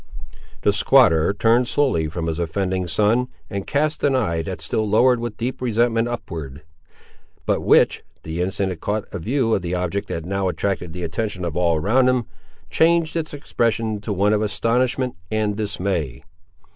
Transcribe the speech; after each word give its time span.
The 0.63 0.73
squatter 0.73 1.31
turned 1.31 1.67
slowly 1.67 2.07
from 2.07 2.25
his 2.25 2.39
offending 2.39 2.87
son, 2.87 3.27
and 3.51 3.67
cast 3.67 4.03
an 4.03 4.15
eye, 4.15 4.41
that 4.41 4.59
still 4.59 4.89
lowered 4.89 5.19
with 5.19 5.37
deep 5.37 5.61
resentment 5.61 6.07
upward; 6.07 6.63
but 7.45 7.61
which, 7.61 8.01
the 8.23 8.41
instant 8.41 8.71
it 8.71 8.81
caught 8.81 9.05
a 9.11 9.19
view 9.19 9.53
of 9.53 9.61
the 9.61 9.75
object 9.75 10.07
that 10.07 10.25
now 10.25 10.47
attracted 10.47 10.93
the 10.93 11.03
attention 11.03 11.45
of 11.45 11.55
all 11.55 11.75
around 11.75 12.09
him, 12.09 12.25
changed 12.71 13.15
its 13.15 13.31
expression 13.31 14.01
to 14.01 14.11
one 14.11 14.33
of 14.33 14.41
astonishment 14.41 15.13
and 15.29 15.55
dismay. 15.55 16.23